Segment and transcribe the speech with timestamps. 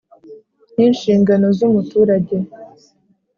[0.75, 2.35] N inshingano z umuturage